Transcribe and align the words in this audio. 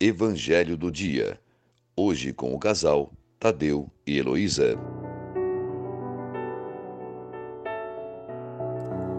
Evangelho 0.00 0.76
do 0.76 0.92
Dia. 0.92 1.40
Hoje 1.96 2.32
com 2.32 2.54
o 2.54 2.58
casal 2.58 3.12
Tadeu 3.36 3.90
e 4.06 4.16
Heloísa. 4.16 4.76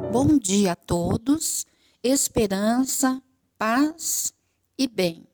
Bom 0.09 0.37
dia 0.37 0.71
a 0.71 0.75
todos, 0.77 1.65
esperança, 2.01 3.21
paz 3.57 4.33
e 4.77 4.87
bem. 4.87 5.27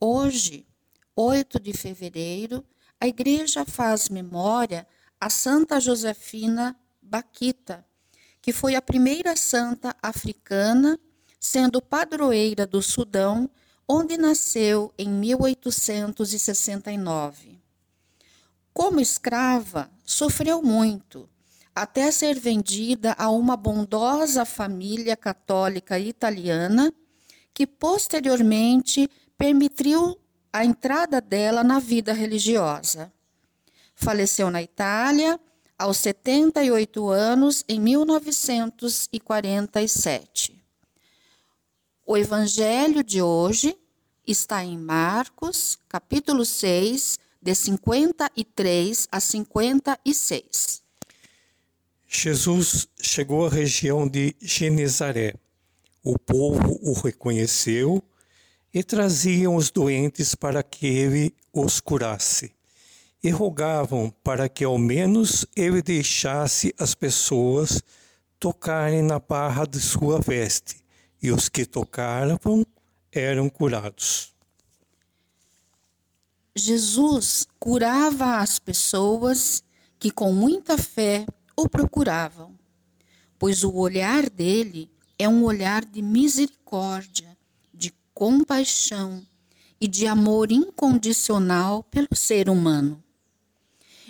Hoje, 0.00 0.66
8 1.14 1.60
de 1.60 1.72
fevereiro, 1.72 2.64
a 3.00 3.06
igreja 3.06 3.64
faz 3.64 4.08
memória 4.08 4.88
a 5.20 5.30
Santa 5.30 5.78
Josefina 5.78 6.76
Baquita, 7.00 7.86
que 8.42 8.52
foi 8.52 8.74
a 8.74 8.82
primeira 8.82 9.36
santa 9.36 9.94
africana, 10.02 10.98
sendo 11.38 11.80
padroeira 11.80 12.66
do 12.66 12.82
Sudão 12.82 13.48
onde 13.88 14.18
nasceu 14.18 14.92
em 14.98 15.08
1869. 15.08 17.58
Como 18.74 19.00
escrava, 19.00 19.90
sofreu 20.04 20.60
muito, 20.62 21.26
até 21.74 22.10
ser 22.10 22.38
vendida 22.38 23.14
a 23.18 23.30
uma 23.30 23.56
bondosa 23.56 24.44
família 24.44 25.16
católica 25.16 25.98
italiana, 25.98 26.92
que 27.54 27.66
posteriormente 27.66 29.08
permitiu 29.36 30.16
a 30.52 30.64
entrada 30.64 31.20
dela 31.20 31.64
na 31.64 31.78
vida 31.78 32.12
religiosa. 32.12 33.12
Faleceu 33.94 34.50
na 34.50 34.60
Itália 34.62 35.40
aos 35.78 35.98
78 35.98 37.08
anos 37.08 37.64
em 37.68 37.78
1947. 37.80 40.57
O 42.10 42.16
evangelho 42.16 43.04
de 43.04 43.20
hoje 43.20 43.76
está 44.26 44.64
em 44.64 44.78
Marcos, 44.78 45.78
capítulo 45.90 46.42
6, 46.42 47.18
de 47.42 47.54
53 47.54 49.08
a 49.12 49.20
56. 49.20 50.82
Jesus 52.06 52.88
chegou 52.98 53.44
à 53.44 53.50
região 53.50 54.08
de 54.08 54.34
Genezaré. 54.40 55.34
O 56.02 56.18
povo 56.18 56.80
o 56.80 56.94
reconheceu 56.94 58.02
e 58.72 58.82
traziam 58.82 59.54
os 59.54 59.70
doentes 59.70 60.34
para 60.34 60.62
que 60.62 60.86
ele 60.86 61.34
os 61.52 61.78
curasse. 61.78 62.52
E 63.22 63.28
rogavam 63.28 64.10
para 64.24 64.48
que 64.48 64.64
ao 64.64 64.78
menos 64.78 65.44
ele 65.54 65.82
deixasse 65.82 66.74
as 66.78 66.94
pessoas 66.94 67.82
tocarem 68.40 69.02
na 69.02 69.18
barra 69.18 69.66
de 69.66 69.78
sua 69.78 70.18
veste 70.18 70.87
e 71.22 71.30
os 71.30 71.48
que 71.48 71.64
tocaram 71.64 72.38
eram 73.12 73.48
curados. 73.48 74.32
Jesus 76.54 77.46
curava 77.58 78.38
as 78.38 78.58
pessoas 78.58 79.62
que 79.98 80.10
com 80.10 80.32
muita 80.32 80.76
fé 80.76 81.26
o 81.56 81.68
procuravam, 81.68 82.58
pois 83.38 83.64
o 83.64 83.74
olhar 83.74 84.28
dele 84.28 84.90
é 85.18 85.28
um 85.28 85.44
olhar 85.44 85.84
de 85.84 86.02
misericórdia, 86.02 87.36
de 87.72 87.92
compaixão 88.14 89.24
e 89.80 89.86
de 89.86 90.06
amor 90.06 90.50
incondicional 90.50 91.82
pelo 91.84 92.14
ser 92.14 92.48
humano. 92.48 93.02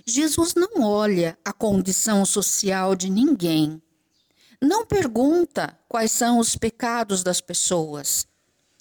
Jesus 0.06 0.54
não 0.54 0.82
olha 0.82 1.38
a 1.44 1.52
condição 1.52 2.24
social 2.24 2.96
de 2.96 3.10
ninguém 3.10 3.82
não 4.60 4.84
pergunta 4.84 5.78
quais 5.88 6.10
são 6.10 6.38
os 6.38 6.56
pecados 6.56 7.22
das 7.22 7.40
pessoas, 7.40 8.26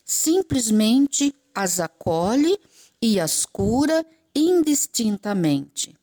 simplesmente 0.05 1.35
as 1.53 1.79
acolhe 1.79 2.57
e 3.01 3.19
as 3.19 3.45
cura 3.45 4.05
indistintamente. 4.35 5.95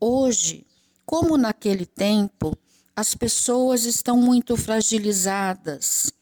Hoje, 0.00 0.66
como 1.04 1.36
naquele 1.36 1.86
tempo, 1.86 2.56
as 2.94 3.14
pessoas 3.14 3.84
estão 3.84 4.16
muito 4.16 4.56
fragilizadas 4.56 6.12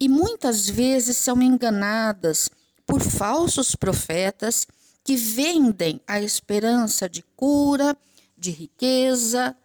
e 0.00 0.08
muitas 0.08 0.68
vezes 0.68 1.16
são 1.16 1.42
enganadas 1.42 2.48
por 2.86 3.00
falsos 3.00 3.74
profetas 3.74 4.66
que 5.02 5.16
vendem 5.16 6.00
a 6.06 6.20
esperança 6.20 7.08
de 7.08 7.22
cura, 7.34 7.96
de 8.36 8.50
riqueza, 8.50 9.56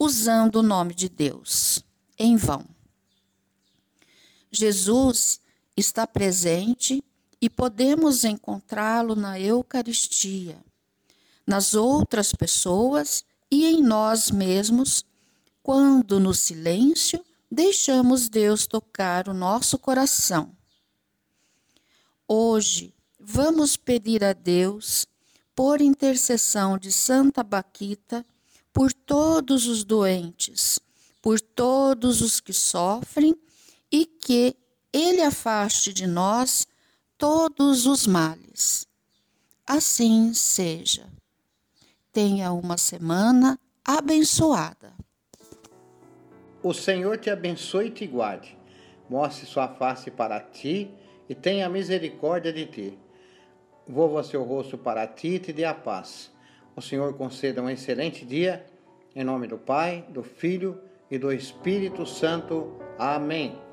usando 0.00 0.56
o 0.56 0.62
nome 0.62 0.94
de 0.94 1.10
Deus 1.10 1.84
em 2.18 2.34
vão. 2.34 2.64
Jesus 4.50 5.38
está 5.76 6.06
presente 6.06 7.04
e 7.38 7.50
podemos 7.50 8.24
encontrá-lo 8.24 9.14
na 9.14 9.38
Eucaristia, 9.38 10.58
nas 11.46 11.74
outras 11.74 12.32
pessoas 12.32 13.24
e 13.50 13.66
em 13.66 13.82
nós 13.82 14.30
mesmos, 14.30 15.04
quando 15.62 16.18
no 16.18 16.32
silêncio 16.32 17.22
deixamos 17.50 18.28
Deus 18.28 18.66
tocar 18.66 19.28
o 19.28 19.34
nosso 19.34 19.78
coração. 19.78 20.56
Hoje, 22.26 22.94
vamos 23.18 23.76
pedir 23.76 24.24
a 24.24 24.32
Deus, 24.32 25.06
por 25.54 25.80
intercessão 25.80 26.78
de 26.78 26.90
Santa 26.90 27.42
Baquita, 27.42 28.24
por 28.72 28.92
todos 28.92 29.66
os 29.66 29.84
doentes, 29.84 30.78
por 31.20 31.40
todos 31.40 32.20
os 32.20 32.40
que 32.40 32.52
sofrem 32.52 33.34
e 33.90 34.06
que 34.06 34.56
Ele 34.92 35.22
afaste 35.22 35.92
de 35.92 36.06
nós 36.06 36.66
todos 37.18 37.86
os 37.86 38.06
males. 38.06 38.86
Assim 39.66 40.32
seja. 40.32 41.06
Tenha 42.12 42.52
uma 42.52 42.76
semana 42.76 43.58
abençoada. 43.84 44.92
O 46.62 46.74
Senhor 46.74 47.18
te 47.18 47.30
abençoe 47.30 47.86
e 47.86 47.90
te 47.90 48.06
guarde. 48.06 48.56
Mostre 49.08 49.46
sua 49.46 49.68
face 49.68 50.10
para 50.10 50.40
ti 50.40 50.90
e 51.28 51.34
tenha 51.34 51.68
misericórdia 51.68 52.52
de 52.52 52.66
ti. 52.66 52.98
Volva 53.86 54.22
seu 54.22 54.42
rosto 54.42 54.76
para 54.76 55.06
ti 55.06 55.28
e 55.28 55.38
te 55.38 55.52
dê 55.52 55.64
a 55.64 55.74
paz. 55.74 56.30
O 56.76 56.80
Senhor 56.80 57.14
conceda 57.14 57.62
um 57.62 57.68
excelente 57.68 58.24
dia. 58.24 58.64
Em 59.14 59.24
nome 59.24 59.46
do 59.46 59.58
Pai, 59.58 60.04
do 60.08 60.22
Filho 60.22 60.80
e 61.10 61.18
do 61.18 61.32
Espírito 61.32 62.06
Santo. 62.06 62.76
Amém. 62.98 63.69